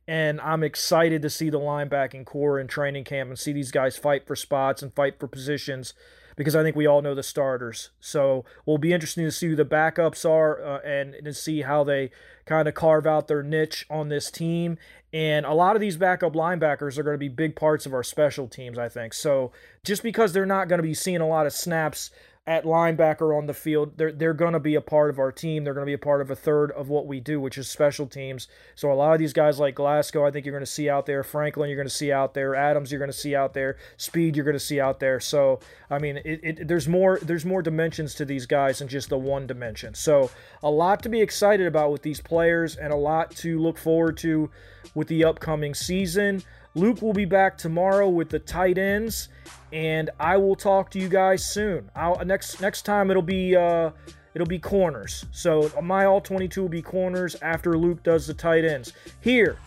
And 0.08 0.40
I'm 0.40 0.64
excited 0.64 1.22
to 1.22 1.30
see 1.30 1.50
the 1.50 1.60
linebacking 1.60 2.24
corps 2.24 2.58
in 2.58 2.66
training 2.66 3.04
camp 3.04 3.28
and 3.28 3.38
see 3.38 3.52
these 3.52 3.70
guys 3.70 3.96
fight 3.96 4.26
for 4.26 4.34
spots 4.34 4.82
and 4.82 4.92
fight 4.92 5.18
for 5.20 5.28
positions 5.28 5.94
because 6.36 6.56
I 6.56 6.62
think 6.62 6.76
we 6.76 6.86
all 6.86 7.02
know 7.02 7.14
the 7.14 7.22
starters. 7.22 7.90
So 8.00 8.44
we'll 8.66 8.78
be 8.78 8.92
interesting 8.92 9.24
to 9.24 9.30
see 9.30 9.48
who 9.48 9.56
the 9.56 9.64
backups 9.64 10.28
are 10.28 10.62
uh, 10.64 10.80
and 10.80 11.16
to 11.24 11.34
see 11.34 11.62
how 11.62 11.84
they 11.84 12.10
kind 12.46 12.66
of 12.68 12.74
carve 12.74 13.06
out 13.06 13.28
their 13.28 13.42
niche 13.42 13.86
on 13.88 14.08
this 14.08 14.30
team 14.30 14.78
and 15.12 15.44
a 15.44 15.52
lot 15.52 15.76
of 15.76 15.80
these 15.80 15.96
backup 15.96 16.32
linebackers 16.32 16.96
are 16.96 17.02
going 17.02 17.14
to 17.14 17.18
be 17.18 17.28
big 17.28 17.54
parts 17.54 17.84
of 17.84 17.92
our 17.92 18.02
special 18.02 18.48
teams, 18.48 18.78
I 18.78 18.88
think. 18.88 19.12
So 19.12 19.52
just 19.84 20.02
because 20.02 20.32
they're 20.32 20.46
not 20.46 20.68
going 20.68 20.78
to 20.78 20.82
be 20.82 20.94
seeing 20.94 21.20
a 21.20 21.28
lot 21.28 21.46
of 21.46 21.52
snaps 21.52 22.10
at 22.44 22.64
linebacker 22.64 23.36
on 23.36 23.46
the 23.46 23.54
field. 23.54 23.96
They're 23.96 24.10
they're 24.10 24.34
going 24.34 24.54
to 24.54 24.60
be 24.60 24.74
a 24.74 24.80
part 24.80 25.10
of 25.10 25.20
our 25.20 25.30
team. 25.30 25.62
They're 25.62 25.74
going 25.74 25.86
to 25.86 25.90
be 25.90 25.94
a 25.94 25.98
part 25.98 26.20
of 26.20 26.30
a 26.30 26.34
third 26.34 26.72
of 26.72 26.88
what 26.88 27.06
we 27.06 27.20
do, 27.20 27.40
which 27.40 27.56
is 27.56 27.68
special 27.68 28.06
teams. 28.06 28.48
So 28.74 28.90
a 28.90 28.94
lot 28.94 29.12
of 29.12 29.20
these 29.20 29.32
guys 29.32 29.60
like 29.60 29.76
Glasgow, 29.76 30.26
I 30.26 30.32
think 30.32 30.44
you're 30.44 30.54
going 30.54 30.64
to 30.64 30.70
see 30.70 30.88
out 30.88 31.06
there. 31.06 31.22
Franklin, 31.22 31.68
you're 31.70 31.76
going 31.76 31.88
to 31.88 31.94
see 31.94 32.10
out 32.10 32.34
there. 32.34 32.56
Adams, 32.56 32.90
you're 32.90 32.98
going 32.98 33.12
to 33.12 33.16
see 33.16 33.36
out 33.36 33.54
there. 33.54 33.76
Speed, 33.96 34.34
you're 34.34 34.44
going 34.44 34.54
to 34.54 34.60
see 34.60 34.80
out 34.80 34.98
there. 34.98 35.20
So 35.20 35.60
I 35.88 35.98
mean, 35.98 36.16
it, 36.24 36.40
it, 36.42 36.68
there's 36.68 36.88
more 36.88 37.20
there's 37.22 37.44
more 37.44 37.62
dimensions 37.62 38.14
to 38.14 38.24
these 38.24 38.46
guys 38.46 38.80
than 38.80 38.88
just 38.88 39.08
the 39.08 39.18
one 39.18 39.46
dimension. 39.46 39.94
So 39.94 40.30
a 40.64 40.70
lot 40.70 41.02
to 41.04 41.08
be 41.08 41.20
excited 41.20 41.66
about 41.68 41.92
with 41.92 42.02
these 42.02 42.20
players, 42.20 42.74
and 42.74 42.92
a 42.92 42.96
lot 42.96 43.30
to 43.36 43.60
look 43.60 43.78
forward 43.78 44.16
to 44.18 44.50
with 44.94 45.06
the 45.06 45.24
upcoming 45.24 45.74
season. 45.74 46.42
Luke 46.74 47.02
will 47.02 47.12
be 47.12 47.24
back 47.24 47.58
tomorrow 47.58 48.08
with 48.08 48.30
the 48.30 48.38
tight 48.38 48.78
ends, 48.78 49.28
and 49.72 50.10
I 50.18 50.36
will 50.38 50.56
talk 50.56 50.90
to 50.92 50.98
you 50.98 51.08
guys 51.08 51.44
soon. 51.44 51.90
I'll, 51.94 52.24
next 52.24 52.60
next 52.60 52.82
time 52.82 53.10
it'll 53.10 53.22
be 53.22 53.54
uh, 53.54 53.90
it'll 54.34 54.46
be 54.46 54.58
corners. 54.58 55.26
So 55.32 55.70
my 55.82 56.04
all 56.04 56.20
22 56.20 56.62
will 56.62 56.68
be 56.68 56.82
corners 56.82 57.36
after 57.42 57.76
Luke 57.76 58.02
does 58.02 58.26
the 58.26 58.34
tight 58.34 58.64
ends 58.64 58.92
here 59.20 59.58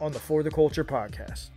on 0.00 0.12
the 0.12 0.18
For 0.18 0.42
the 0.42 0.50
Culture 0.50 0.84
podcast. 0.84 1.51